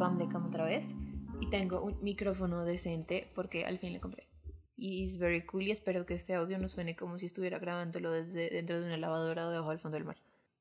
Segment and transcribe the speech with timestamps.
[0.00, 0.94] spam de cam otra vez
[1.42, 4.30] y tengo un micrófono decente porque al fin le compré.
[4.74, 8.10] Y es very cool y espero que este audio no suene como si estuviera grabándolo
[8.10, 10.16] desde dentro de una lavadora o debajo del fondo del mar.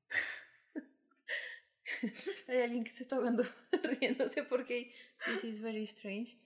[2.49, 3.43] Hay alguien que se está ahogando
[4.01, 4.93] riéndose porque
[5.25, 6.37] this is very strange.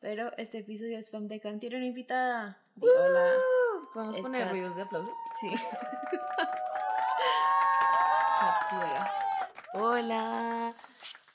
[0.00, 2.60] Pero este episodio de Spam de Cam tiene una invitada.
[2.74, 3.30] Di hola.
[3.94, 5.14] ¿Podemos Está- poner ruidos de aplausos?
[5.40, 5.46] Sí.
[8.40, 9.12] Captura.
[9.74, 10.74] Hola,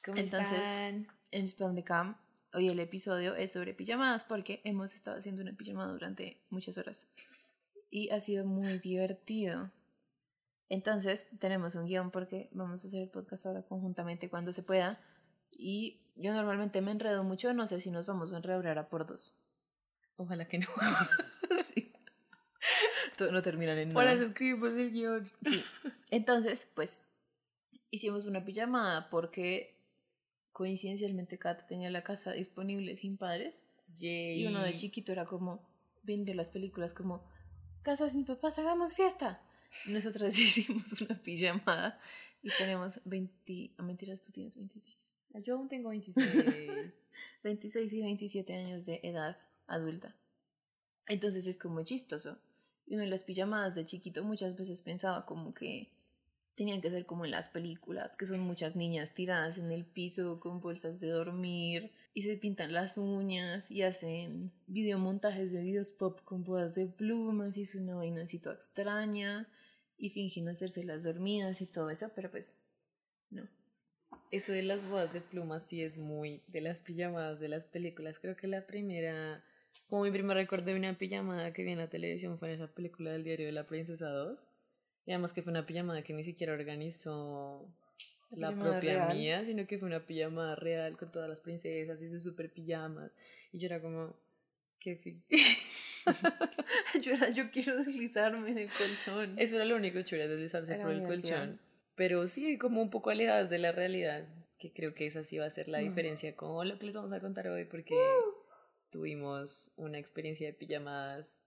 [0.08, 1.08] ¿cómo Entonces, están?
[1.32, 2.18] en Spam de Cam,
[2.54, 7.08] hoy el episodio es sobre pijamadas porque hemos estado haciendo una pijamada durante muchas horas
[7.92, 9.70] y ha sido muy divertido.
[10.70, 15.00] Entonces, tenemos un guion porque vamos a hacer el podcast ahora conjuntamente cuando se pueda.
[15.52, 19.06] Y yo normalmente me enredo mucho, no sé si nos vamos a enredar ahora por
[19.06, 19.38] dos.
[20.16, 20.68] Ojalá que no.
[21.74, 21.92] sí.
[23.18, 24.12] Todo no terminan en nada.
[24.14, 25.32] eso escribimos el guion.
[25.46, 25.64] Sí.
[26.12, 27.04] Entonces, pues
[27.92, 29.77] hicimos una pijamada porque
[30.58, 33.64] coincidencialmente Kat tenía la casa disponible sin padres
[33.96, 34.42] Yay.
[34.42, 35.62] y uno de chiquito era como
[36.02, 37.24] viendo las películas como
[37.84, 39.40] casa sin papás, hagamos fiesta.
[39.86, 42.00] Y nosotras hicimos una pijamada
[42.42, 44.98] y tenemos 20, a mentiras, tú tienes 26.
[45.46, 46.46] Yo aún tengo 26.
[47.44, 50.16] 26 y 27 años de edad adulta.
[51.08, 52.40] Entonces es como chistoso.
[52.88, 55.92] Y uno en las pijamadas de chiquito muchas veces pensaba como que
[56.58, 60.40] tenían que ser como en las películas, que son muchas niñas tiradas en el piso
[60.40, 66.20] con bolsas de dormir y se pintan las uñas y hacen videomontajes de videos pop
[66.24, 69.48] con bodas de plumas y es una vaina así toda extraña
[70.00, 72.56] y fingen hacerse las dormidas y todo eso, pero pues
[73.30, 73.48] no.
[74.32, 78.18] Eso de las bodas de plumas sí es muy de las pijamadas de las películas.
[78.18, 79.44] Creo que la primera,
[79.90, 82.68] como mi primer recuerdo de una pijamada que vi en la televisión fue en esa
[82.68, 84.50] película del diario de la princesa 2.
[85.08, 87.68] Y además que fue una pijamada que ni siquiera organizó
[88.32, 89.16] la propia real.
[89.18, 93.12] mía, sino que fue una pijamada real con todas las princesas y sus super pijamas.
[93.52, 94.16] Y yo era como,
[94.80, 95.00] qué
[97.02, 99.40] yo era yo quiero deslizarme en el colchón.
[99.40, 101.60] Eso era lo único chévere, deslizarse Era por el colchón.
[101.96, 104.28] Pero sí, como un poco alejadas de la realidad,
[104.60, 105.84] que creo que esa sí va a ser la Mm.
[105.86, 107.96] diferencia con lo que les vamos a contar hoy, porque
[108.92, 111.42] tuvimos una experiencia de pijamadas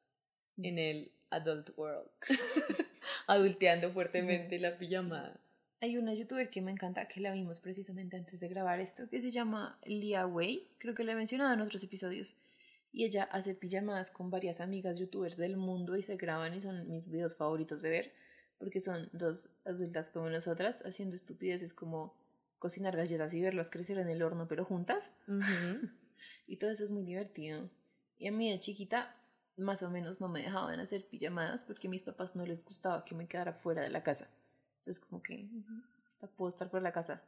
[0.62, 2.10] en el adult world,
[3.30, 5.40] adulteando fuertemente la pijamada.
[5.80, 9.20] Hay una youtuber que me encanta, que la vimos precisamente antes de grabar esto, que
[9.20, 12.36] se llama Lia Wei, creo que la he mencionado en otros episodios.
[12.92, 16.90] Y ella hace pijamadas con varias amigas youtubers del mundo y se graban y son
[16.90, 18.12] mis videos favoritos de ver,
[18.58, 22.14] porque son dos adultas como nosotras haciendo estupideces como
[22.58, 25.12] cocinar galletas y verlas crecer en el horno pero juntas.
[26.46, 27.70] Y todo eso es muy divertido.
[28.18, 29.16] Y a mí de chiquita,
[29.60, 33.04] más o menos no me dejaban hacer pijamadas porque a mis papás no les gustaba
[33.04, 34.28] que me quedara fuera de la casa.
[34.78, 37.22] Entonces, como que "Ujú, puedo estar fuera de la casa.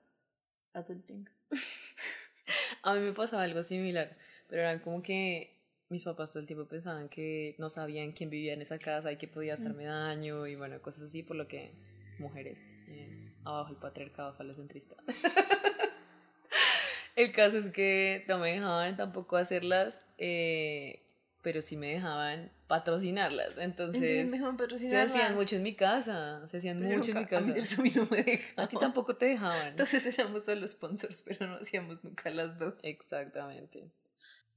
[0.75, 1.28] Adulting.
[2.82, 4.16] A mí me pasaba algo similar,
[4.48, 8.54] pero eran como que mis papás todo el tiempo pensaban que no sabían quién vivía
[8.54, 11.72] en esa casa y que podía hacerme daño y bueno, cosas así, por lo que
[12.19, 14.97] mujeres, eh, abajo el patriarcado falocentrista.
[17.16, 21.03] el caso es que no me dejaban tampoco hacerlas, eh,
[21.42, 26.47] pero sí me dejaban patrocinarlas, entonces Entonces, me dejaban se hacían mucho en mi casa,
[26.48, 27.47] se hacían mucho en mi A casa.
[27.47, 28.64] mí, eso a mí no me dejaban.
[28.64, 29.69] A ti tampoco te dejaban.
[29.69, 32.78] Entonces éramos solo sponsors, pero no hacíamos nunca las dos.
[32.82, 33.91] Exactamente.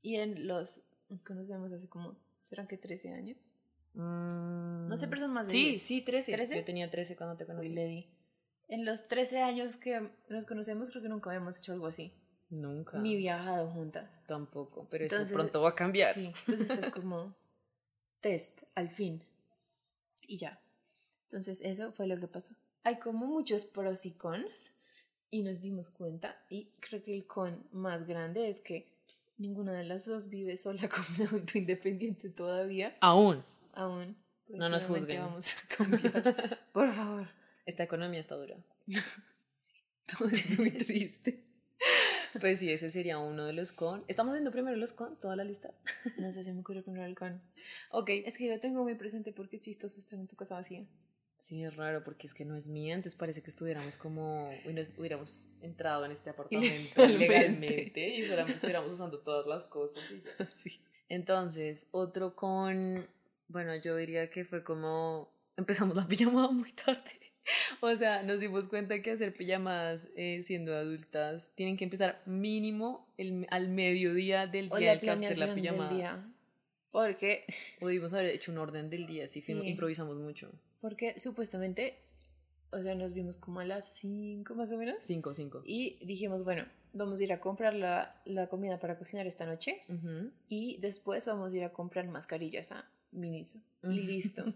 [0.02, 0.82] Y en los.
[1.10, 2.16] Nos conocemos hace como.
[2.44, 3.38] ¿Serán que 13 años?
[3.96, 5.82] No No sé, pero son más de Sí, 10.
[5.82, 6.32] sí, 13.
[6.38, 6.56] ¿13?
[6.58, 7.68] Yo tenía 13 cuando te conocí.
[7.70, 8.08] Uy, Lady.
[8.68, 12.14] En los 13 años que nos conocemos, creo que nunca habíamos hecho algo así.
[12.56, 12.98] Nunca.
[13.00, 14.24] Ni viajado juntas.
[14.28, 16.14] Tampoco, pero Entonces, eso pronto va a cambiar.
[16.14, 17.36] Sí, entonces esto es como
[18.22, 19.22] test, al fin.
[20.28, 20.60] Y ya.
[21.24, 22.56] Entonces eso fue lo que pasó.
[22.84, 24.74] Hay como muchos pros y cons
[25.32, 28.88] y nos dimos cuenta y creo que el con más grande es que
[29.38, 32.96] ninguna de las dos vive sola como un adulto independiente todavía.
[33.02, 33.44] Aún.
[33.74, 34.16] Aún.
[34.48, 35.22] No nos juzguen.
[35.22, 36.60] Vamos a cambiar.
[36.74, 37.28] Por favor.
[37.66, 38.56] Esta economía está dura.
[40.18, 41.45] Todo es muy triste.
[42.40, 44.04] Pues sí, ese sería uno de los con.
[44.08, 45.16] ¿Estamos haciendo primero los con?
[45.18, 45.74] ¿Toda la lista?
[46.18, 47.42] No sé, se me ocurrió primero el con.
[47.92, 48.10] Ok.
[48.26, 50.86] Es que yo lo tengo muy presente porque es chistoso estar en tu casa vacía.
[51.38, 54.52] Sí, es raro porque es que no es mía, entonces parece que estuviéramos como.
[54.98, 57.18] hubiéramos- entrado en este apartamento Ilegalmente.
[57.18, 60.50] legalmente y solamente estuviéramos usando todas las cosas y ya.
[60.50, 60.82] Sí.
[61.08, 63.06] Entonces, otro con,
[63.48, 67.12] bueno, yo diría que fue como, empezamos la pijamada muy tarde.
[67.82, 73.08] O sea, nos dimos cuenta que hacer pijamadas eh, siendo adultas tienen que empezar mínimo
[73.18, 75.96] el, al mediodía del O día al que hacer la planeación del pijamada.
[75.96, 76.32] día.
[76.92, 77.46] Porque,
[77.82, 79.60] O debimos haber hecho un orden del día, así que Sí.
[79.68, 80.52] improvisamos mucho.
[80.82, 82.00] porque supuestamente
[82.72, 84.96] o sea, nos vimos como a las 5 más o menos.
[85.00, 85.62] 5, 5.
[85.66, 89.84] Y dijimos, bueno, vamos a ir a comprar la, la comida para cocinar esta noche.
[90.50, 93.60] Y después vamos a ir a comprar mascarillas a Miniso.
[93.84, 94.44] Y listo.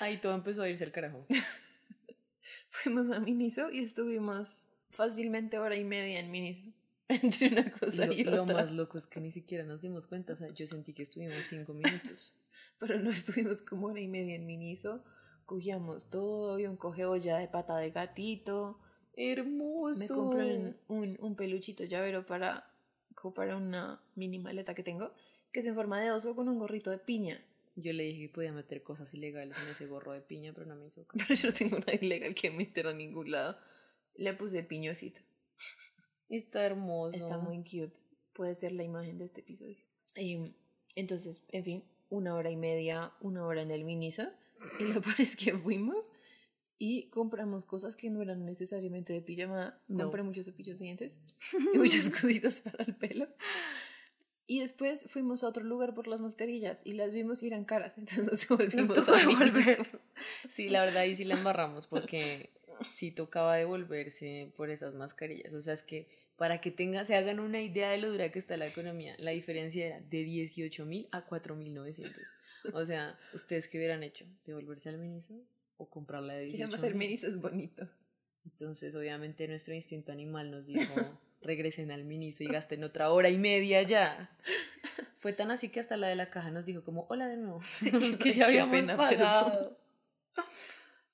[0.00, 1.26] Ahí todo empezó a irse al carajo.
[2.70, 6.62] Fuimos a Miniso y estuvimos fácilmente hora y media en Miniso.
[7.08, 8.36] Entre una cosa lo, y otra.
[8.36, 10.32] Lo más loco es que ni siquiera nos dimos cuenta.
[10.32, 12.34] O sea, yo sentí que estuvimos cinco minutos.
[12.78, 15.04] Pero no estuvimos como hora y media en Miniso.
[15.44, 18.78] Cogíamos todo y un coge olla de pata de gatito.
[19.16, 20.00] Hermoso.
[20.00, 22.72] Me compré un, un, peluchito llavero para,
[23.34, 25.12] para una mini maleta que tengo,
[25.52, 27.44] que es en forma de oso con un gorrito de piña.
[27.82, 30.76] Yo le dije que podía meter cosas ilegales en ese gorro de piña, pero no
[30.76, 31.24] me hizo caso.
[31.26, 33.56] Pero yo no tengo nada ilegal que meter a ningún lado.
[34.14, 35.20] Le puse piñosito.
[36.28, 37.16] Está hermoso.
[37.16, 37.92] Está muy cute.
[38.32, 39.78] Puede ser la imagen de este episodio.
[40.14, 40.54] Em,
[40.94, 44.28] entonces, en fin, una hora y media, una hora en el Miniso.
[44.78, 46.12] Y lo peor es que fuimos
[46.78, 49.78] y compramos cosas que no eran necesariamente de pijama.
[49.86, 51.18] Compré muchos cepillos de dientes
[51.74, 53.28] y muchas cositas para el pelo.
[54.50, 57.98] Y después fuimos a otro lugar por las mascarillas y las vimos y eran caras,
[57.98, 59.86] entonces volvimos a volver.
[60.48, 62.50] Sí, la verdad ahí sí la embarramos porque
[62.84, 65.52] sí tocaba devolverse por esas mascarillas.
[65.52, 68.40] O sea, es que para que tenga, se hagan una idea de lo dura que
[68.40, 72.20] está la economía, la diferencia era de 18 mil a 4 mil 900.
[72.72, 74.24] O sea, ¿ustedes qué hubieran hecho?
[74.46, 75.40] ¿Devolverse al Miniso
[75.76, 77.88] o comprarla de 18 Además, el Miniso es bonito.
[78.44, 83.38] Entonces, obviamente, nuestro instinto animal nos dijo, regresen al Miniso y gasten otra hora y
[83.38, 84.36] media ya.
[85.16, 87.60] Fue tan así que hasta la de la caja nos dijo como, hola de nuevo,
[88.22, 89.76] que ya habíamos pena, pagado.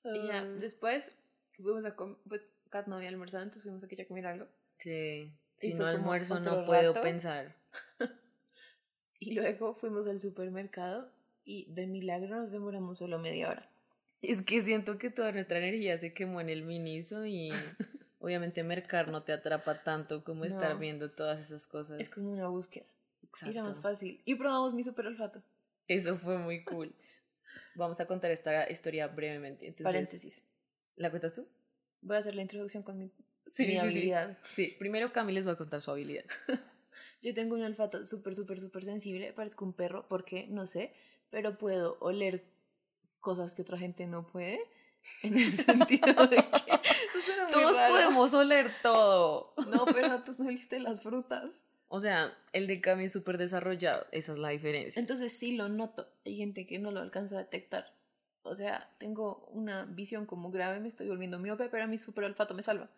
[0.03, 1.13] Y ya, después
[1.51, 4.47] fuimos a comer, pues Kat no había almorzado, entonces fuimos a que a comer algo.
[4.77, 7.55] Sí, si no almuerzo no puedo pensar.
[9.19, 11.09] y luego fuimos al supermercado
[11.43, 13.69] y de milagro nos demoramos solo media hora.
[14.21, 17.51] Es que siento que toda nuestra energía se quemó en el miniso y
[18.27, 21.99] obviamente mercar no te atrapa tanto como estar viendo todas esas cosas.
[21.99, 22.85] Es como una búsqueda.
[23.23, 23.51] Exacto.
[23.51, 24.21] Era más fácil.
[24.25, 25.41] Y probamos mi super olfato.
[25.87, 26.93] Eso fue muy cool.
[27.75, 29.65] Vamos a contar esta historia brevemente.
[29.65, 30.43] Entonces, Paréntesis.
[30.97, 31.47] ¿La cuentas tú?
[32.01, 33.11] Voy a hacer la introducción con mi,
[33.59, 34.37] mi habilidad.
[34.43, 34.75] Sí.
[34.77, 36.25] primero Cami les va a contar su habilidad.
[37.21, 39.33] Yo tengo un olfato súper, súper, súper sensible.
[39.33, 40.93] Parezco un perro porque, no sé,
[41.29, 42.43] pero puedo oler
[43.19, 44.59] cosas que otra gente no puede.
[45.23, 46.76] En el sentido de que
[47.51, 49.53] todos podemos oler todo.
[49.67, 51.63] No, pero tú no oliste las frutas.
[51.89, 54.99] O sea, el de Cami es súper desarrollado, esa es la diferencia.
[54.99, 56.07] Entonces sí lo noto.
[56.25, 57.93] Hay gente que no lo alcanza a detectar.
[58.43, 62.23] O sea, tengo una visión como grave, me estoy volviendo miope, pero a mi super
[62.23, 62.89] olfato me salva.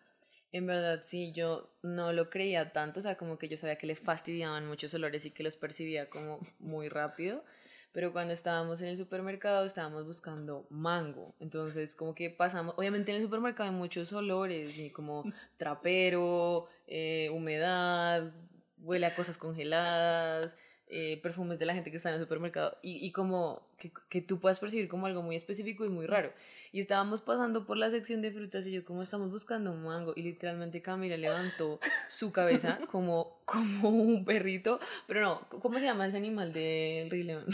[0.52, 3.86] En verdad, sí, yo no lo creía tanto, o sea, como que yo sabía que
[3.86, 7.44] le fastidiaban muchos olores y que los percibía como muy rápido
[7.92, 11.34] pero cuando estábamos en el supermercado estábamos buscando mango.
[11.40, 15.24] Entonces, como que pasamos, obviamente en el supermercado hay muchos olores, y como
[15.56, 18.32] trapero, eh, humedad,
[18.78, 20.56] huele a cosas congeladas,
[20.90, 24.20] eh, perfumes de la gente que está en el supermercado, y, y como que, que,
[24.20, 26.32] tú puedas percibir como algo muy específico y muy raro.
[26.72, 30.12] Y estábamos pasando por la sección de frutas y yo como estamos buscando un mango
[30.14, 36.06] y literalmente Camila levantó su cabeza como, como un perrito, pero no, ¿cómo se llama
[36.06, 37.44] ese animal del Rey León?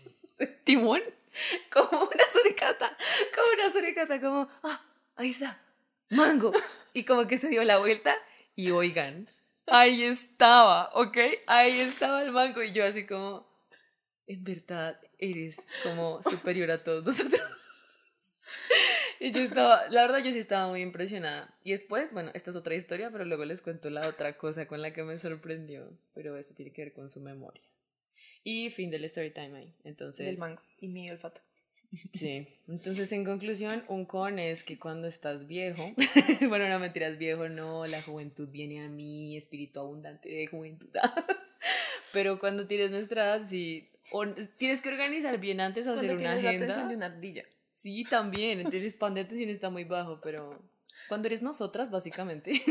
[0.64, 1.00] ¿Timón?
[1.72, 2.96] Como una suricata,
[3.34, 4.84] como una suricata, como, ah,
[5.16, 5.60] ahí está,
[6.10, 6.52] mango.
[6.92, 8.14] Y como que se dio la vuelta
[8.54, 9.28] y oigan,
[9.66, 11.18] ahí estaba, ¿ok?
[11.46, 13.46] Ahí estaba el mango y yo así como,
[14.26, 17.40] en verdad, eres como superior a todos nosotros.
[19.20, 21.54] Y yo estaba, la verdad yo sí estaba muy impresionada.
[21.62, 24.82] Y después, bueno, esta es otra historia, pero luego les cuento la otra cosa con
[24.82, 25.96] la que me sorprendió.
[26.12, 27.62] Pero eso tiene que ver con su memoria.
[28.42, 29.76] Y fin del story time ahí.
[29.84, 30.26] Entonces...
[30.26, 31.40] Del mango y mi olfato.
[32.12, 35.82] Sí, entonces en conclusión, un con es que cuando estás viejo,
[36.48, 40.88] bueno, no mentiras, viejo, no, la juventud viene a mí, espíritu abundante de juventud.
[42.12, 43.88] Pero cuando tienes nuestra edad, sí,
[44.58, 46.50] tienes que organizar bien antes hacer una agenda.
[46.50, 47.44] La atención de una ardilla.
[47.70, 48.60] Sí, también.
[48.60, 50.62] Entonces, pan de atención está muy bajo, pero
[51.08, 52.62] cuando eres nosotras, básicamente,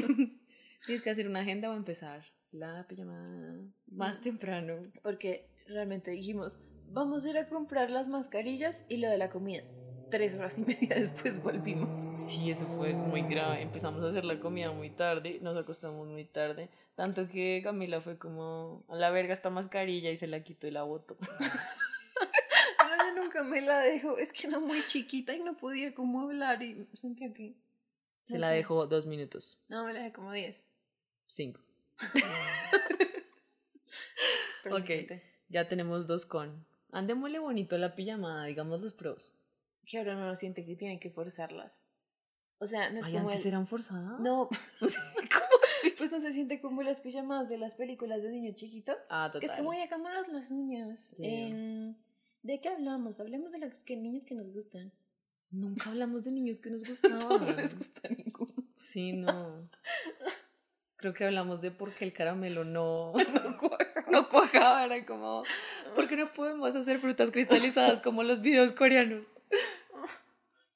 [0.85, 3.55] tienes que hacer una agenda o empezar la pijamada
[3.87, 4.23] más mm.
[4.23, 4.81] temprano.
[5.01, 6.59] Porque realmente dijimos,
[6.91, 9.63] vamos a ir a comprar las mascarillas y lo de la comida.
[10.09, 12.07] Tres horas y media después volvimos.
[12.17, 13.61] Sí, eso fue muy grave.
[13.61, 16.69] Empezamos a hacer la comida muy tarde, nos acostamos muy tarde.
[16.95, 20.71] Tanto que Camila fue como, a la verga esta mascarilla y se la quitó y
[20.71, 21.17] la botó.
[23.15, 24.17] nunca me la dejó.
[24.17, 27.55] Es que era muy chiquita y no podía como hablar y sentía que...
[28.23, 29.61] Se la dejó dos minutos.
[29.67, 30.63] No, me la dejé como diez.
[31.27, 31.61] Cinco.
[34.71, 34.89] ok,
[35.49, 36.65] ya tenemos dos con.
[36.91, 39.35] Andémosle bonito la pijamada, digamos los pros.
[39.85, 41.83] que ahora no siente que tiene que forzarlas.
[42.59, 44.19] O sea, no es Ay, como antes el- eran forzadas.
[44.19, 44.47] No,
[44.79, 44.89] ¿Cómo
[45.79, 45.89] así?
[45.97, 48.95] pues no se siente como las pijamadas de las películas de niño chiquito.
[49.09, 49.41] Ah, total.
[49.41, 51.15] Que es como, ya cámaras las niñas.
[51.17, 51.95] Em,
[52.43, 53.19] ¿De qué hablamos?
[53.19, 54.91] Hablemos de los que niños que nos gustan.
[55.49, 57.55] Nunca hablamos de niños que nos no gustaban.
[57.55, 58.53] les gusta ninguno.
[58.75, 59.67] sí, no.
[60.97, 63.71] Creo que hablamos de por qué el caramelo no, No.
[64.11, 64.83] No cuajaba.
[64.83, 65.43] Era como,
[65.95, 69.25] ¿por qué no podemos hacer frutas cristalizadas como los videos coreanos?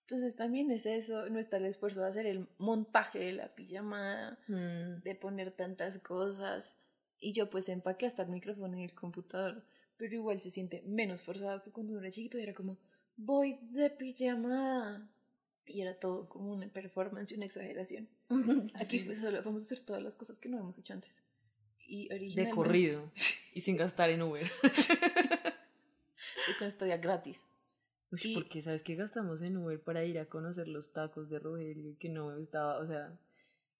[0.01, 4.37] Entonces también es eso, no está el esfuerzo de hacer el montaje de la pijamada,
[4.47, 6.77] Mm, de poner tantas cosas.
[7.19, 9.63] Y yo pues empaqué hasta el micrófono en el computador,
[9.97, 12.77] pero igual se siente menos forzado que cuando uno era chiquito y era como,
[13.17, 15.09] voy de pijamada.
[15.65, 18.07] Y era todo como una performance y una exageración.
[18.75, 19.05] Aquí sí.
[19.05, 21.23] fue solo, vamos a hacer todas las cosas que no hemos hecho antes.
[21.87, 22.55] Y de originalmente...
[22.55, 23.11] corrido
[23.53, 24.45] y sin gastar en Uber.
[26.49, 27.47] Y con estadía gratis.
[28.11, 31.39] Uy, Y- porque sabes que gastamos en Uber para ir a conocer los tacos de
[31.39, 33.17] Rogelio que no estaba, o sea,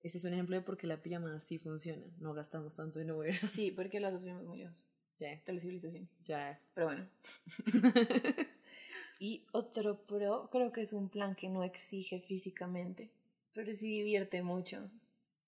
[0.03, 2.03] ese es un ejemplo de por qué la pijamada sí funciona.
[2.19, 3.33] No gastamos tanto en Uber.
[3.47, 4.85] Sí, porque las dos vimos muy lejos
[5.19, 6.09] ya, de la civilización.
[6.23, 6.59] ya.
[6.73, 7.07] Pero bueno.
[9.17, 13.09] Y otro pro, creo que es un plan que no exige físicamente,
[13.53, 14.89] pero sí divierte mucho.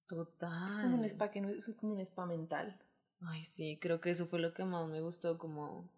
[0.08, 0.68] Total.
[0.68, 2.78] Es como un spa que no es como un spa mental.
[3.22, 5.90] Ay, sí, creo que eso fue lo que más me gustó, como...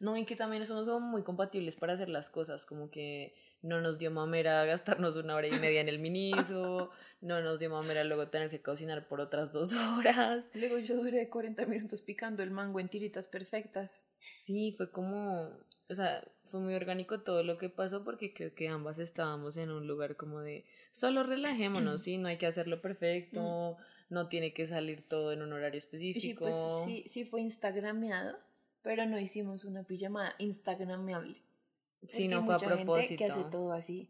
[0.00, 3.80] No, y que también somos como muy compatibles para hacer las cosas, como que no
[3.80, 6.90] nos dio mamera gastarnos una hora y media en el miniso,
[7.22, 10.50] no nos dio mamera luego tener que cocinar por otras dos horas.
[10.54, 14.04] Luego yo duré 40 minutos picando el mango en tiritas perfectas.
[14.18, 15.50] Sí, fue como,
[15.88, 19.70] o sea, fue muy orgánico todo lo que pasó porque creo que ambas estábamos en
[19.70, 23.78] un lugar como de, solo relajémonos, sí, no hay que hacerlo perfecto,
[24.10, 26.44] no tiene que salir todo en un horario Y sí, específico.
[26.44, 26.54] pues
[26.84, 28.36] sí, sí fue instagrameado,
[28.82, 31.43] pero no hicimos una pijamada instagrameable.
[32.08, 33.16] Sí, Porque no fue a propósito.
[33.18, 34.08] que hace todo así.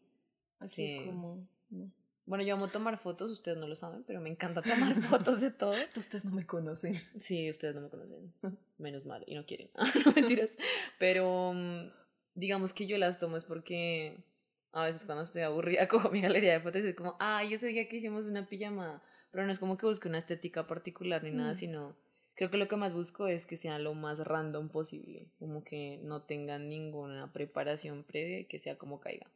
[0.60, 0.96] Aquí Sí.
[0.96, 1.46] es como...
[1.70, 1.90] no.
[2.26, 5.50] Bueno, yo amo tomar fotos, ustedes no lo saben, pero me encanta tomar fotos de
[5.50, 5.72] todo.
[5.96, 6.94] Ustedes no me conocen.
[7.20, 8.32] Sí, ustedes no me conocen,
[8.78, 9.68] menos mal, y no quieren,
[10.06, 10.52] no mentiras.
[10.98, 11.90] Pero mm,
[12.34, 14.24] digamos que yo las tomo es porque
[14.72, 17.66] a veces cuando estoy aburrida cojo mi galería de fotos y soy como, ay, ese
[17.66, 19.02] día que hicimos una pijamada.
[19.30, 21.56] Pero no es como que busque una estética particular ni nada, Mm.
[21.56, 21.96] sino
[22.34, 26.00] creo que lo que más busco es que sea lo más random posible, como que
[26.02, 29.30] no tengan ninguna preparación previa y que sea como caiga.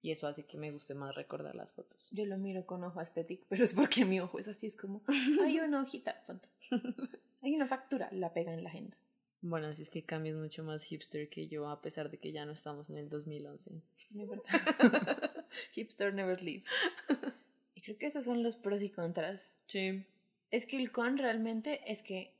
[0.00, 2.10] Y eso hace que me guste más recordar las fotos.
[2.10, 5.02] Yo lo miro con ojo estético, pero es porque mi ojo es así, es como,
[5.44, 6.48] hay una hojita, foto.
[7.44, 8.96] Hay una factura, la pega en la agenda.
[9.40, 12.30] Bueno, así es que Cami es mucho más hipster que yo, a pesar de que
[12.30, 13.72] ya no estamos en el 2011.
[14.10, 14.44] De verdad.
[15.72, 16.62] Hipster never leave.
[17.74, 19.58] Y creo que esos son los pros y contras.
[19.66, 20.06] Sí.
[20.52, 22.32] Es que el con realmente es que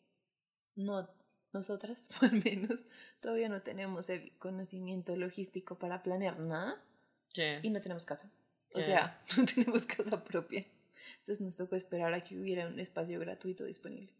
[0.77, 1.09] no,
[1.53, 2.79] nosotras, al menos,
[3.21, 6.81] todavía no tenemos el conocimiento logístico para planear nada
[7.35, 7.43] Sí.
[7.63, 8.31] y no tenemos casa.
[8.75, 8.85] O Sí.
[8.85, 10.65] sea, no tenemos casa propia.
[11.19, 14.13] Entonces nos tocó esperar a que hubiera un espacio gratuito disponible.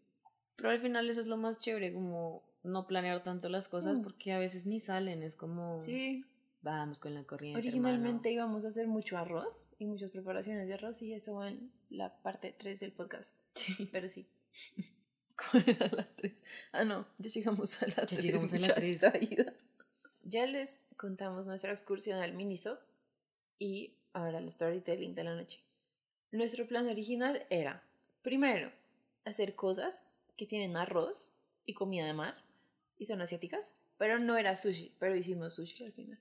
[0.57, 4.01] Pero al final eso es lo más chévere, como no planear tanto las cosas, Mm.
[4.03, 5.79] porque a veces ni salen, es como...
[5.81, 6.25] Sí,
[6.63, 7.59] Vamos con la corriente.
[7.59, 11.71] originalmente íbamos a hacer mucho arroz y muchas preparaciones de arroz y eso va en
[11.89, 13.35] la parte 3 del podcast.
[13.55, 13.87] Sí.
[13.91, 14.25] Pero sí.
[15.51, 16.43] ¿Cuál era la 3?
[16.71, 18.23] Ah, no, ya llegamos a la Ya 3.
[18.23, 19.01] llegamos a la mucha tres.
[19.01, 19.53] distraída.
[20.23, 22.79] Ya les contamos nuestra excursión al Miniso
[23.59, 25.59] y ahora el storytelling de la noche.
[26.31, 27.83] Nuestro plan original era,
[28.21, 28.71] primero,
[29.25, 30.05] hacer cosas
[30.37, 31.31] que tienen arroz
[31.65, 32.37] y comida de mar
[32.97, 36.19] y son asiáticas, pero no era sushi, pero hicimos sushi al final.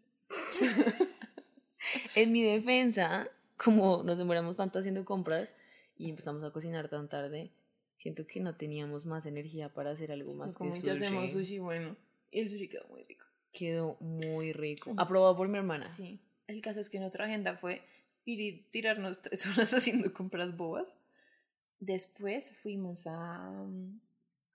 [2.15, 5.53] En mi defensa, como nos demoramos tanto haciendo compras
[5.97, 7.51] y empezamos a cocinar tan tarde,
[7.97, 10.91] siento que no teníamos más energía para hacer algo más Como que sushi.
[10.91, 11.97] hacemos sushi, bueno,
[12.31, 13.27] y el sushi quedó muy rico.
[13.53, 14.95] Quedó muy rico.
[14.95, 15.01] Mm.
[15.01, 15.91] Aprobado por mi hermana.
[15.91, 16.21] Sí.
[16.47, 17.83] El caso es que nuestra agenda fue
[18.25, 20.97] ir y tirarnos tres horas haciendo compras bobas.
[21.81, 23.51] Después fuimos a...
[23.51, 24.01] mm,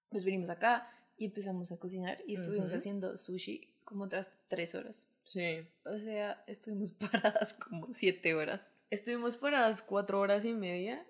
[0.10, 2.78] Pues venimos acá y empezamos a cocinar y estuvimos Ujú.
[2.78, 5.08] haciendo sushi como otras tres horas.
[5.24, 5.66] Sí.
[5.86, 8.62] O sea, estuvimos paradas como siete horas.
[8.90, 11.06] Estuvimos paradas cuatro horas y media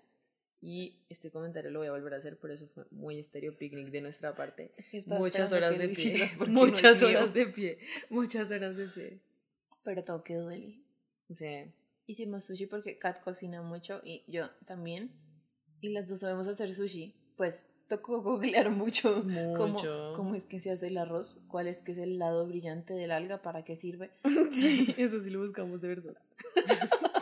[0.61, 3.89] y este comentario lo voy a volver a hacer, pero eso fue muy estéreo picnic
[3.89, 4.73] de nuestra parte.
[4.77, 6.27] Es que Muchas horas de pie.
[6.39, 7.79] no Muchas horas de pie.
[8.09, 9.21] Muchas horas de pie.
[9.83, 10.85] Pero todo quedó deli.
[11.33, 11.73] Sí.
[12.05, 15.11] Hicimos sushi porque Kat cocina mucho y yo también.
[15.81, 17.15] Y las dos sabemos hacer sushi.
[17.35, 20.13] Pues tocó googlear mucho, Mucho.
[20.15, 23.11] cómo es que se hace el arroz, cuál es que es el lado brillante del
[23.11, 24.11] alga, para qué sirve.
[24.51, 26.17] Sí, eso sí lo buscamos de verdad.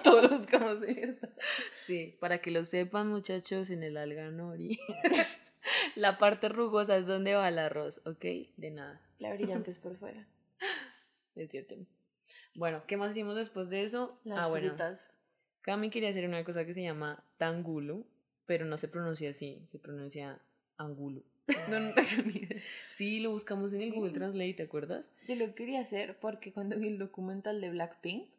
[0.03, 1.29] Todo lo buscamos de verdad.
[1.85, 4.79] Sí, para que lo sepan muchachos, en el alga nori.
[5.95, 8.25] La parte rugosa es donde va el arroz, ¿ok?
[8.57, 10.27] De nada, La brillante es por fuera.
[11.35, 11.75] es cierto.
[12.53, 14.19] Bueno, ¿qué más hicimos después de eso?
[14.23, 14.69] Las ah, bueno.
[14.69, 15.13] frutas.
[15.61, 18.05] Cami quería hacer una cosa que se llama tangulu,
[18.45, 20.39] pero no se pronuncia así, se pronuncia
[20.77, 21.23] angulu.
[21.69, 22.61] No, no tengo ni idea.
[22.89, 23.95] Sí, lo buscamos en el Sí.
[23.95, 25.11] Google Translate, ¿te acuerdas?
[25.27, 28.29] Yo lo quería hacer porque cuando vi el documental de Blackpink,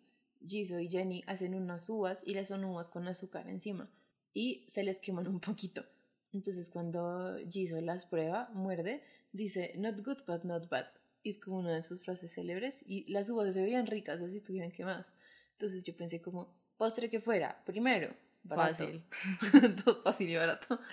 [0.44, 3.88] Jisoo y Jenny hacen unas uvas y las son uvas con azúcar encima
[4.34, 5.84] y se les queman un poquito.
[6.32, 9.02] Entonces cuando Jisoo las prueba, muerde,
[9.32, 10.86] dice not good but not bad.
[11.22, 14.36] Y es como una de sus frases célebres y las uvas se veían ricas así
[14.36, 15.06] estuvieran quemadas.
[15.52, 18.84] Entonces yo pensé como postre que fuera, primero, barato.
[18.84, 19.04] Fácil.
[19.84, 20.80] Todo fácil y barato.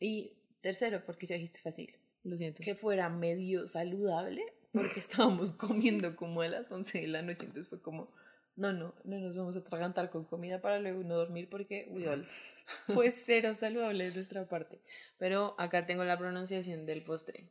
[0.00, 1.94] Y Tercero, porque ya dijiste fácil.
[2.24, 2.62] Lo siento.
[2.62, 4.42] Que fuera medio saludable,
[4.72, 8.08] porque estábamos comiendo como a las 11 de la noche, entonces fue como,
[8.54, 12.08] no, no, no nos vamos a atragantar con comida para luego no dormir porque, we
[12.08, 12.24] all.
[12.86, 14.80] fue cero saludable de nuestra parte.
[15.18, 17.48] Pero acá tengo la pronunciación del postre.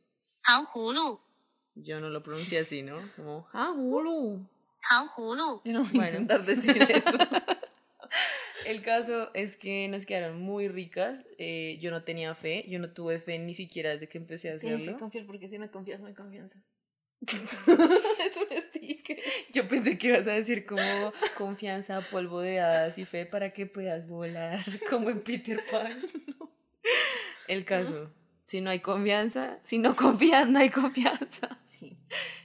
[0.74, 1.20] Hulu.
[1.76, 2.98] Yo no lo pronuncié así, ¿no?
[3.16, 4.48] Como, Hulu.
[5.18, 5.62] Hulu.
[5.66, 7.18] Yo no voy a intentar decir eso.
[8.72, 11.26] El caso es que nos quedaron muy ricas.
[11.38, 14.56] eh, yo no tenía fe, yo no tuve fe ni siquiera desde que empecé a
[14.58, 15.00] Tienes que hacerlo.
[15.00, 16.64] confiar porque si no confías, no hay confianza.
[17.28, 19.20] es un sticker.
[19.52, 23.66] Yo pensé que ibas a decir como confianza, polvo de hadas y fe para que
[23.68, 24.60] puedas volar,
[24.90, 25.92] como en Peter Pan.
[27.48, 28.12] El caso,
[28.46, 31.60] si no hay confianza, si no confías, no hay confianza.
[31.66, 31.98] Sí.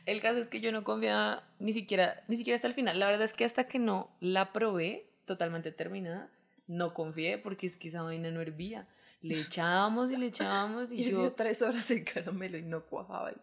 [0.05, 2.99] El caso es que yo no confiaba ni siquiera, ni siquiera hasta el final.
[2.99, 6.31] La verdad es que hasta que no la probé totalmente terminada,
[6.67, 8.89] no confié porque es que esa vaina no hervía.
[9.23, 11.33] Le echábamos y le echábamos y Y yo...
[11.33, 13.33] tres horas el caramelo y no cuajaba.
[13.33, 13.37] y-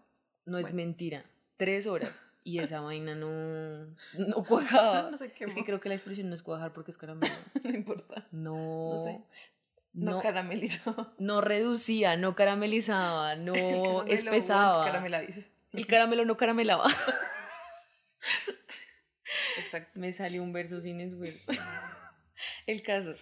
[0.46, 0.78] No es Bueno.
[0.78, 1.24] mentira.
[1.58, 2.28] Tres horas.
[2.44, 3.28] Y esa vaina no,
[4.18, 5.12] no cuajaba.
[5.12, 5.16] No.
[5.18, 7.34] Es que creo que la expresión no es cuajar porque es caramelo.
[7.64, 8.28] No importa.
[8.32, 8.92] No.
[8.94, 9.22] No sé.
[9.94, 11.14] No, No, caramelizado.
[11.20, 13.54] no reducía, no caramelizaba, no
[14.06, 14.84] espesaba.
[15.72, 16.88] El caramelo no caramelaba.
[19.60, 20.00] Exacto.
[20.00, 21.52] Me salió un verso sin esfuerzo.
[22.68, 23.14] El caso,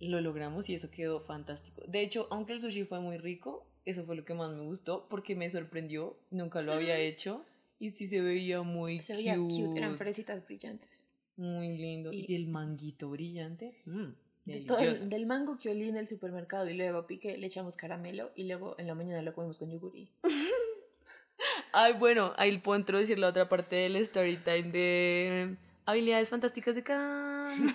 [0.00, 1.82] lo logramos y eso quedó fantástico.
[1.86, 5.08] De hecho, aunque el sushi fue muy rico, eso fue lo que más me gustó
[5.08, 6.16] porque me sorprendió.
[6.30, 7.44] Nunca lo había hecho
[7.78, 9.78] y sí se veía muy Se veía cute, cute.
[9.78, 11.08] eran fresitas brillantes.
[11.36, 12.12] Muy lindo.
[12.12, 13.72] Y, Y- el manguito brillante.
[13.86, 14.06] mm,
[14.46, 17.76] De todo el- del mango que olí en el supermercado y luego piqué, le echamos
[17.76, 20.10] caramelo y luego en la mañana lo comimos con yogur y
[21.72, 25.56] Ay, bueno, ahí puedo introducir la otra parte del story time de
[25.86, 27.46] habilidades fantásticas de Cam.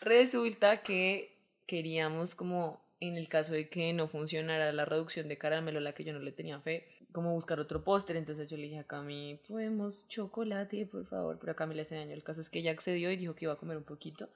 [0.00, 5.80] Resulta que queríamos como en el caso de que no funcionara la reducción de caramelo
[5.80, 8.78] la que yo no le tenía fe, como buscar otro postre, entonces yo le dije
[8.78, 12.14] a Cami, podemos chocolate, por favor, pero a Cami le hace daño.
[12.14, 14.28] El caso es que ella accedió y dijo que iba a comer un poquito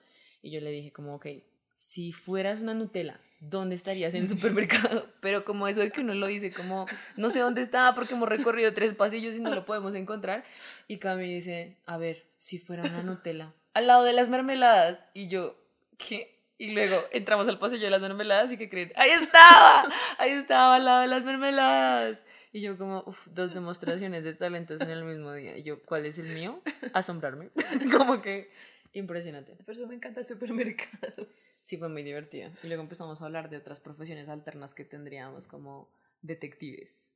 [0.43, 1.27] y yo le dije como, ok,
[1.75, 5.09] si fueras una Nutella, ¿dónde estarías en el supermercado?
[5.21, 8.29] Pero como eso de que uno lo dice, como no sé dónde está porque hemos
[8.29, 10.45] recorrido tres pasillos y no lo podemos encontrar.
[10.89, 14.99] Y Cami dice, a ver, si fuera una Nutella, al lado de las mermeladas.
[15.15, 15.57] Y yo,
[15.97, 16.37] ¿qué?
[16.59, 20.77] Y luego entramos al pasillo de las mermeladas y que creen, ahí estaba, ahí estaba
[20.77, 22.23] al lado de las mermeladas.
[22.53, 25.57] Y yo como, uff, dos demostraciones de talentos en el mismo día.
[25.57, 26.61] Y yo, ¿cuál es el mío?
[26.93, 27.51] Asombrarme.
[27.97, 28.51] como que
[28.93, 29.55] impresionante.
[29.55, 31.27] por eso me encanta el supermercado.
[31.61, 32.53] Sí, fue muy divertida.
[32.63, 35.89] Y luego empezamos a hablar de otras profesiones alternas que tendríamos como
[36.23, 37.13] detectives.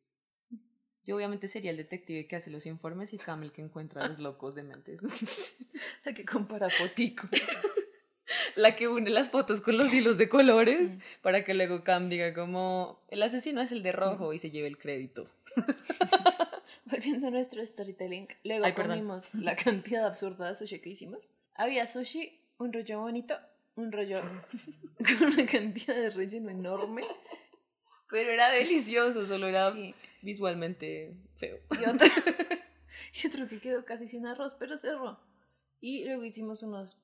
[1.04, 4.18] Yo obviamente sería el detective que hace los informes y Camel que encuentra a los
[4.20, 5.57] locos dementes.
[6.04, 7.30] La que compara foticos.
[8.57, 12.33] La que une las fotos con los hilos de colores para que luego Cam diga
[12.33, 15.28] como el asesino es el de rojo y se lleve el crédito.
[16.87, 21.33] Volviendo a nuestro storytelling, luego Ay, comimos la cantidad absurda de sushi que hicimos.
[21.54, 23.38] Había sushi, un rollo bonito,
[23.76, 24.20] un rollo
[25.18, 27.02] con una cantidad de relleno enorme.
[28.10, 29.94] Pero era delicioso, solo era Sí.
[30.22, 31.58] visualmente feo.
[31.80, 32.06] Y otro,
[33.22, 35.18] y otro que quedó casi sin arroz, pero cerró.
[35.80, 36.98] Y luego hicimos unos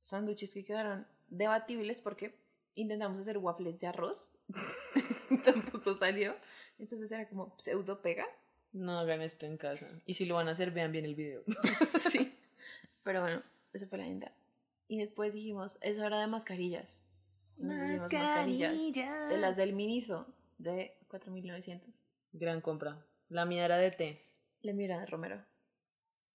[0.00, 2.38] sándwiches que quedaron debatibles porque
[2.74, 4.30] intentamos hacer waffles de arroz.
[5.44, 6.36] Tampoco salió.
[6.78, 8.26] Entonces era como pseudo pega.
[8.72, 9.88] No hagan esto en casa.
[10.06, 11.42] Y si lo van a hacer, vean bien el video.
[11.98, 12.32] sí.
[13.02, 13.42] Pero bueno,
[13.72, 14.32] esa fue la idea.
[14.88, 17.04] Y después dijimos, es hora de mascarillas.
[17.58, 18.74] Mascarillas.
[19.28, 20.26] De las del Miniso
[20.58, 21.92] de 4900.
[22.32, 23.04] Gran compra.
[23.28, 24.22] La mía era de té.
[24.62, 25.44] Le mira de Romero.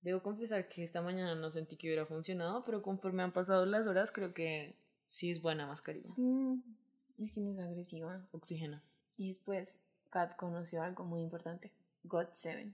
[0.01, 3.85] Debo confesar que esta mañana no sentí que hubiera funcionado, pero conforme han pasado las
[3.85, 6.09] horas, creo que sí es buena mascarilla.
[6.17, 6.61] Mm,
[7.19, 8.19] es que no es agresiva.
[8.31, 8.83] Oxígena.
[9.17, 11.71] Y después Kat conoció algo muy importante.
[12.03, 12.71] God 7.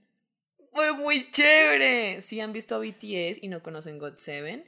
[0.71, 2.21] Fue muy chévere.
[2.21, 4.65] Si han visto a BTS y no conocen God 7,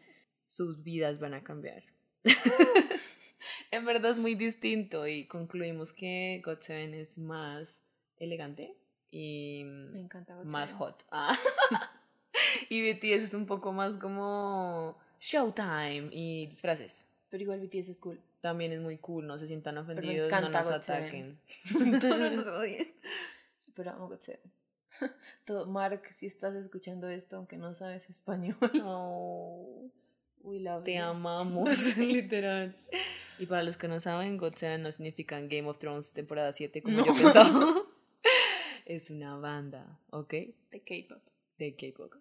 [0.49, 1.83] sus vidas van a cambiar.
[3.71, 7.85] en verdad es muy distinto y concluimos que God 7 es más
[8.17, 8.75] elegante
[9.11, 10.77] y Me encanta God más 7.
[10.77, 11.05] hot.
[11.11, 11.37] Ah.
[12.69, 17.05] y BTS es un poco más como Showtime y disfraces.
[17.29, 18.19] Pero igual BTS es cool.
[18.41, 21.03] También es muy cool, no se sientan me ofendidos, no nos God Seven.
[21.03, 21.39] ataquen.
[23.75, 24.51] Pero amo God Seven.
[25.45, 29.89] Todo, Mark, si estás escuchando esto, aunque no sabes español, Oh,
[30.43, 31.01] we love te you.
[31.03, 32.75] amamos, literal.
[33.37, 36.81] Y para los que no saben, God Seven no significan Game of Thrones temporada 7
[36.81, 37.05] como No.
[37.05, 37.73] yo pensaba.
[38.85, 40.33] es una banda, ¿ok?
[40.71, 41.21] De K-pop.
[41.57, 42.13] De K-pop.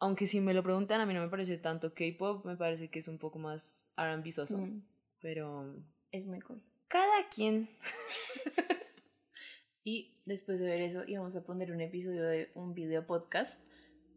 [0.00, 2.98] Aunque si me lo preguntan, a mí no me parece tanto K-pop, me parece que
[2.98, 4.58] es un poco más R&B soso.
[4.58, 4.82] Mm,
[5.20, 5.74] Pero
[6.12, 6.60] es muy cool.
[6.88, 7.68] cada quien.
[9.82, 13.60] Y después de ver eso, íbamos a poner un episodio de un video podcast.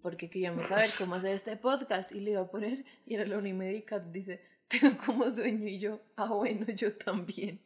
[0.02, 2.12] Porque queríamos saber cómo hacer este podcast.
[2.12, 2.86] Y le iba a poner.
[3.06, 3.78] Y era la una y media.
[3.78, 5.68] Y Kat dice: Tengo como sueño.
[5.68, 7.60] Y yo, ah, bueno, yo también.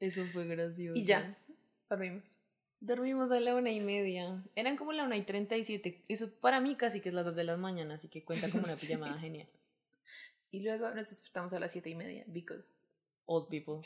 [0.00, 0.98] Eso fue gracioso.
[0.98, 1.36] Y ya,
[1.88, 2.38] dormimos.
[2.80, 4.44] Dormimos a la una y media.
[4.54, 6.02] Eran como la una y treinta y siete.
[6.08, 8.64] Eso para mí casi que es las dos de la mañana, así que cuenta como
[8.64, 8.88] una Sí.
[8.88, 9.48] pijamada genial.
[10.50, 12.24] Y luego nos despertamos a las siete y media.
[12.26, 12.72] Because.
[13.26, 13.80] Old people.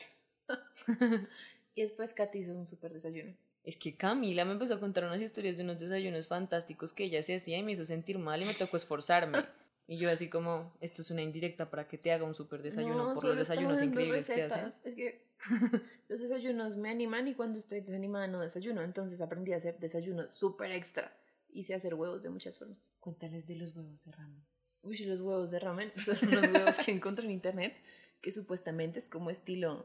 [1.75, 3.35] Y después Kat hizo un súper desayuno.
[3.69, 7.23] Es que Camila me empezó a contar unas historias de unos desayunos fantásticos que ella
[7.23, 9.45] se hacía y me hizo sentir mal y me tocó esforzarme.
[9.87, 13.09] Y yo así como, esto es una indirecta para que te haga un súper desayuno
[13.09, 14.81] No, por los desayunos increíbles que haces.
[14.87, 15.23] Es que
[16.09, 18.81] los desayunos me animan y cuando estoy desanimada no desayuno.
[18.81, 21.15] Entonces aprendí a hacer desayuno súper extra.
[21.51, 22.79] Y sé hacer huevos de muchas formas.
[23.01, 24.47] Cuéntales de los huevos de ramen.
[24.81, 27.75] Uy, los huevos de ramen son unos huevos que encontré en internet
[28.23, 29.85] que supuestamente es como estilo,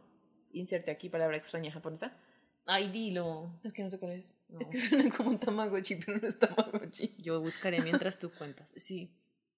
[0.54, 2.18] inserte aquí palabra extraña japonesa.
[2.66, 3.60] Ay, dilo.
[3.64, 4.38] Es que no sé cuál es.
[4.48, 4.60] No.
[4.60, 7.16] Es que suena como un tamagotchi, pero no es tamagotchi.
[7.18, 8.72] Yo buscaré mientras tú cuentas.
[8.80, 9.12] Sí.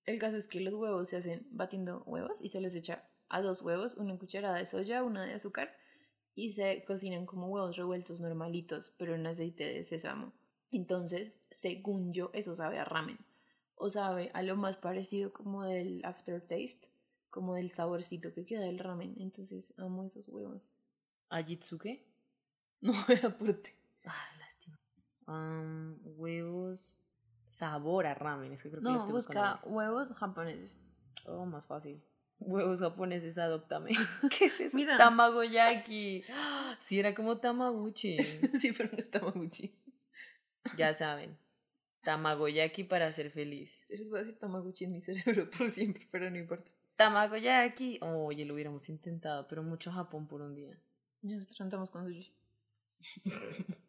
[0.05, 3.41] El caso es que los huevos se hacen batiendo huevos y se les echa a
[3.41, 5.75] dos huevos una cucharada de soya, una de azúcar
[6.35, 10.33] y se cocinan como huevos revueltos normalitos, pero en aceite de sésamo.
[10.71, 13.17] Entonces, según yo, eso sabe a ramen.
[13.75, 16.89] O sabe a lo más parecido como del aftertaste,
[17.29, 19.15] como del saborcito que queda del ramen.
[19.17, 20.73] Entonces, amo esos huevos.
[21.29, 22.04] ¿Ajitsuke?
[22.85, 23.75] No, era puro té.
[24.05, 24.77] Ah, lástima.
[25.27, 26.99] Am, huevos.
[27.47, 28.51] Sabor a ramen.
[28.53, 29.75] Es que creo que lo No, estoy busca buscando.
[29.75, 30.77] huevos japoneses.
[31.25, 32.03] Oh, más fácil.
[32.39, 33.91] Huevos japoneses, adóptame.
[34.37, 34.75] ¿Qué es eso?
[34.75, 34.97] Mira.
[34.97, 36.23] Tamagoyaki.
[36.79, 38.17] Sí, era como Tamaguchi.
[38.59, 39.73] sí, pero no es tamaguchi.
[40.77, 41.37] ya saben.
[42.03, 43.85] Tamagoyaki para ser feliz.
[43.89, 46.69] Yo les voy a decir tamaguchi en mi cerebro por siempre, pero no importa.
[46.97, 47.99] Tamagoyaki.
[48.01, 50.77] Oye, lo hubiéramos intentado, pero mucho Japón por un día.
[51.21, 52.31] Ya nos tratamos con sushi.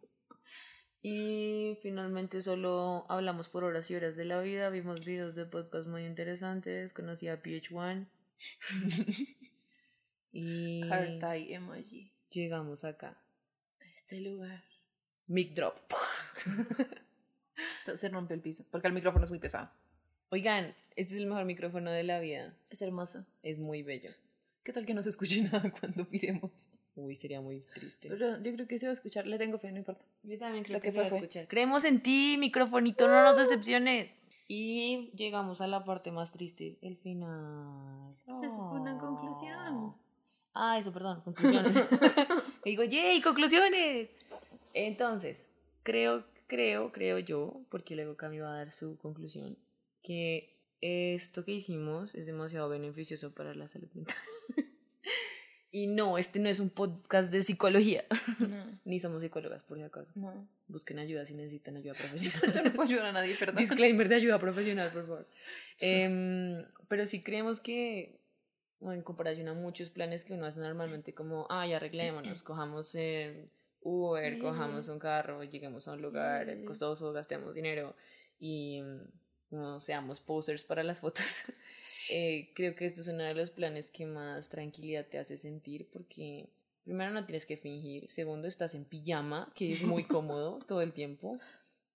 [1.09, 5.87] Y finalmente solo hablamos por horas y horas de la vida, vimos videos de podcast
[5.87, 8.09] muy interesantes, conocí a PH1
[10.33, 12.13] y Heart emoji.
[12.29, 13.23] llegamos acá.
[13.81, 14.65] A este lugar.
[15.29, 15.79] Mic drop.
[17.95, 19.71] Se rompe el piso, porque el micrófono es muy pesado.
[20.31, 22.53] Oigan, este es el mejor micrófono de la vida.
[22.69, 23.25] Es hermoso.
[23.45, 24.11] Es muy bello.
[24.65, 26.51] ¿Qué tal que no se escuche nada cuando miremos?
[26.97, 28.09] Uy, sería muy triste.
[28.09, 29.27] Pero yo creo que se va a escuchar.
[29.27, 30.05] Le tengo fe, no importa.
[30.23, 31.47] Yo también creo creo que que se va a escuchar.
[31.47, 34.17] Creemos en ti, microfonito, no nos decepciones.
[34.49, 38.17] Y llegamos a la parte más triste, el final.
[38.43, 39.95] Eso fue una conclusión.
[40.55, 41.77] Ah, eso, perdón, conclusiones.
[42.65, 43.21] y digo, ¡yay!
[43.21, 44.09] ¡Conclusiones!
[44.73, 49.59] Entonces, creo, creo, creo yo, porque luego Cami va a dar su conclusión,
[50.03, 54.17] que esto que hicimos es demasiado beneficioso para la salud mental.
[55.73, 58.05] y no, este no es un podcast de psicología.
[58.39, 60.13] No, Ni somos psicólogas, por si acaso.
[60.15, 60.47] no.
[60.69, 62.53] Busquen ayuda si necesitan ayuda profesional.
[62.55, 63.57] Yo no puedo ayudar a nadie, perdón.
[63.57, 65.27] Disclaimer de ayuda profesional, por favor.
[65.81, 68.19] Em, pero sí creemos que,
[68.81, 73.49] bueno, en comparación a muchos planes que uno hace normalmente, como, ay, arreglémonos, cojamos eh,
[73.81, 76.65] Uber, cojamos un carro, lleguemos a un lugar Yeah.
[76.67, 77.95] costoso, gastemos dinero
[78.39, 78.83] y
[79.57, 81.25] no seamos posers para las fotos.
[82.11, 85.89] Eh, creo que este es uno de los planes que más tranquilidad te hace sentir
[85.93, 86.49] porque
[86.83, 90.93] primero no tienes que fingir, segundo estás en pijama, que es muy cómodo todo el
[90.93, 91.39] tiempo,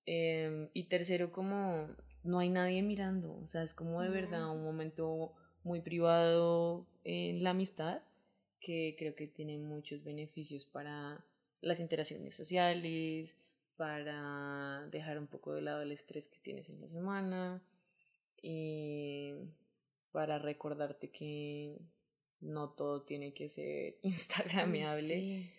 [0.05, 1.87] Em, y tercero como
[2.23, 7.43] no hay nadie mirando, o sea, es como de verdad un momento muy privado en
[7.43, 8.01] la amistad
[8.59, 11.23] que creo que tiene muchos beneficios para
[11.61, 13.35] las interacciones sociales,
[13.81, 17.63] para dejar un poco de lado el estrés que tienes en la semana
[18.39, 19.33] y
[20.11, 21.79] para recordarte que
[22.41, 25.15] no todo tiene que ser instagrameable.
[25.15, 25.51] Sí.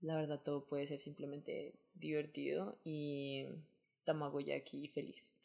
[0.00, 3.44] La verdad todo puede ser simplemente divertido y
[4.04, 5.36] tamagoyaki feliz.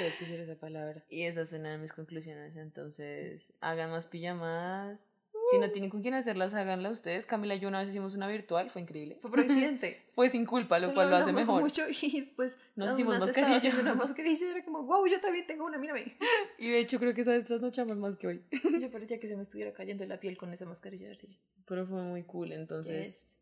[0.00, 1.06] Esa palabra.
[1.08, 2.56] y esa es una de mis conclusiones.
[2.56, 5.06] Entonces, hagan más pijamadas,
[5.50, 7.24] Si no tienen con quién hacerlas, háganla ustedes.
[7.26, 9.16] Camila y yo una vez hicimos una virtual, fue increíble.
[9.20, 10.02] Fue por accidente.
[10.14, 11.62] Fue sin culpa, lo Solo cual lo hace mejor.
[11.62, 13.80] mucho y después Nos hicimos mascarilla.
[13.80, 16.16] una mascarilla y era como, wow, yo también tengo una, mírame.
[16.58, 18.44] Y de hecho creo que esa vez trasnochamos más que hoy.
[18.80, 21.36] Yo parecía que se me estuviera cayendo la piel con esa mascarilla de arcilla.
[21.66, 23.38] Pero fue muy cool, entonces Yes.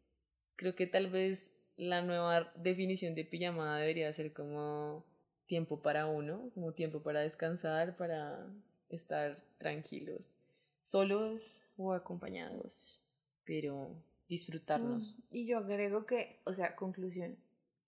[0.56, 5.04] creo que tal vez la nueva definición de pijamada debería ser como
[5.46, 8.46] tiempo para uno, como tiempo para descansar, para
[8.88, 10.34] estar tranquilos,
[10.84, 13.00] solos o acompañados,
[13.44, 13.90] pero
[14.28, 15.16] disfrutarnos.
[15.16, 17.36] Mm, Y yo agrego que, o sea, conclusión,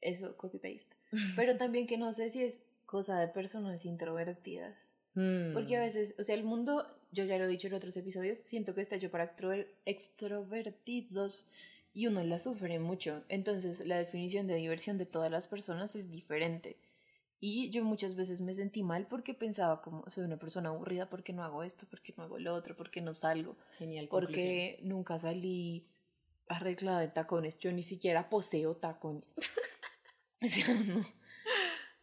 [0.00, 0.96] eso copy-paste.
[1.36, 4.92] Pero también que no sé si es cosa de personas introvertidas.
[5.14, 5.52] Mm.
[5.54, 8.38] Porque a veces, o sea, el mundo, yo ya lo he dicho en otros episodios,
[8.40, 11.46] siento que está hecho para extrover- extrovertidos
[11.94, 13.24] y uno la sufre mucho.
[13.28, 16.76] Entonces, la definición de diversión de todas las personas es diferente.
[17.38, 21.32] Y yo muchas veces me sentí mal porque pensaba como soy una persona aburrida porque
[21.32, 24.36] no hago esto, porque no hago lo otro, porque no salgo, Genial conclusión.
[24.36, 25.86] porque nunca salí
[26.48, 29.34] arreglada de tacones, yo ni siquiera poseo tacones.
[30.42, 31.04] o sea, no.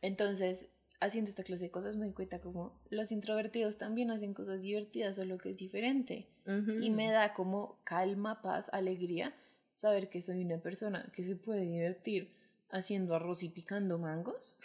[0.02, 0.70] Entonces,
[1.00, 5.16] haciendo esta clase de cosas me di cuenta como los introvertidos también hacen cosas divertidas,
[5.16, 6.28] solo que es diferente.
[6.46, 6.74] Ujú.
[6.80, 9.34] Y me da como calma, paz, alegría
[9.76, 12.34] saber que soy una persona que se puede divertir
[12.70, 14.56] haciendo arroz y picando mangos.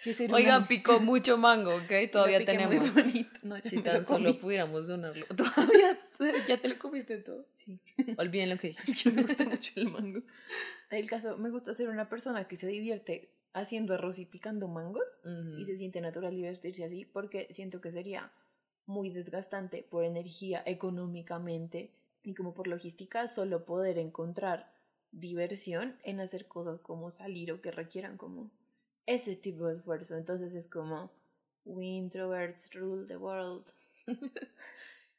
[0.00, 1.90] Ser Oigan, picó mucho mango, ¿ok?
[2.12, 2.94] Todavía piqué muy tenemos.
[2.94, 3.40] bonito.
[3.42, 5.26] No, Si tan lo solo pudiéramos donarlo.
[5.36, 5.98] Todavía,
[6.46, 7.46] ya te lo comiste todo.
[7.52, 7.78] Sí.
[8.16, 8.92] Olviden lo que dije.
[8.92, 10.22] Yo me gusta mucho el mango.
[10.90, 15.20] El caso, me gusta ser una persona que se divierte haciendo arroz y picando mangos
[15.58, 18.32] y se siente natural divertirse así porque siento que sería
[18.86, 24.72] muy desgastante por energía, económicamente y como por logística solo poder encontrar
[25.10, 28.50] diversión en hacer cosas como salir o que requieran como
[29.14, 30.16] ese tipo de esfuerzo.
[30.16, 31.10] Entonces es como
[31.64, 33.64] we introverts rule the world.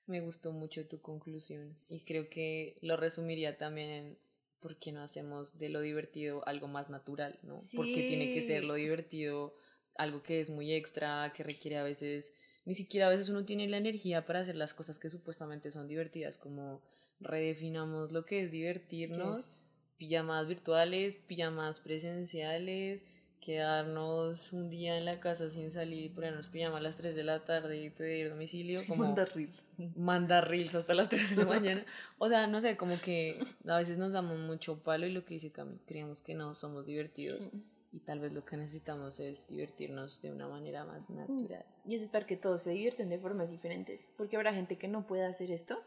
[0.08, 4.18] Me gustó mucho tu conclusión y creo que lo resumiría también en
[4.60, 7.58] por qué no hacemos de lo divertido algo más natural, ¿no?
[7.76, 8.68] Porque tiene que ser Sí.
[8.68, 9.56] lo divertido
[9.96, 13.68] algo que es muy extra, que requiere a veces, ni siquiera a veces uno tiene
[13.68, 16.82] la energía para hacer las cosas que supuestamente son divertidas, como
[17.20, 19.62] redefinamos lo que es divertirnos, Yes.
[19.98, 23.06] pijamas virtuales, pijamas presenciales,
[23.42, 27.24] quedarnos un día en la casa sin salir y ponernos pijama a las 3 de
[27.24, 29.62] la tarde y pedir domicilio, como Mandar reels.
[29.96, 31.86] mandar reels hasta las 3 de la mañana.
[32.18, 35.34] O sea, no sé, como que a veces nos damos mucho palo y lo que
[35.34, 37.50] dice Cami, creemos que no somos divertidos
[37.92, 41.66] y tal vez lo que necesitamos es divertirnos de una manera más natural.
[41.86, 44.12] Y es para que todos se divierten de formas diferentes.
[44.16, 45.84] Porque habrá gente que no puede hacer esto,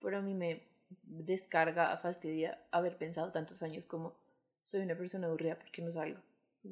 [0.00, 0.62] pero a mí me
[1.04, 4.14] descarga, fastidia haber pensado tantos años como
[4.64, 6.20] soy una persona aburrida porque no salgo.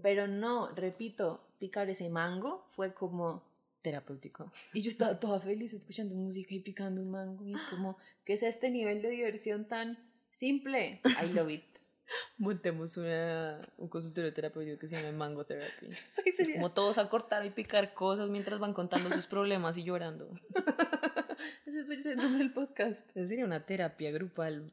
[0.02, 3.42] Pero no, repito, picar ese mango fue como...
[3.82, 4.50] Terapéutico.
[4.72, 7.46] Y yo estaba toda feliz escuchando música y picando un mango.
[7.46, 9.98] Y es como, ¿qué es este nivel de diversión tan
[10.30, 11.02] simple?
[11.22, 11.64] I love it.
[12.38, 15.88] Montemos una, un consultorio terapéutico que se llama Mango Therapy.
[16.24, 20.30] Es como todos a cortar y picar cosas mientras van contando sus problemas y llorando.
[21.66, 23.10] Ese parece el nombre del podcast.
[23.12, 24.72] Sería una terapia grupal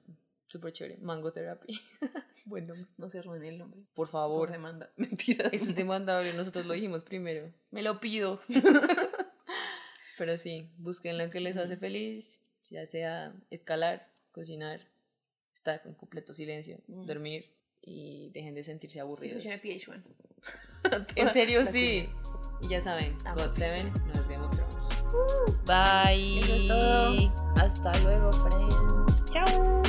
[0.51, 0.97] súper chévere.
[0.97, 1.79] Mango Therapy.
[2.45, 3.81] bueno, No se roben el nombre.
[3.93, 4.51] por favor.
[4.51, 4.91] demanda.
[4.97, 5.47] Mentira.
[5.51, 7.51] Eso es demandable, nosotros lo dijimos primero.
[7.71, 8.41] Me lo pido.
[10.17, 14.81] Pero sí, busquen lo que les hace feliz, ya sea escalar, cocinar,
[15.53, 17.05] estar en completo silencio, Mm.
[17.05, 19.43] dormir y dejen de sentirse aburridos.
[19.45, 20.03] A PH1.
[21.15, 22.07] En serio, sí.
[22.61, 23.41] Y ya saben, Amo.
[23.43, 25.63] God Seven no es Game of Thrones.
[25.65, 26.39] Bye.
[26.41, 27.53] Eso es todo.
[27.55, 29.25] Hasta luego, friends.
[29.31, 29.80] Chao.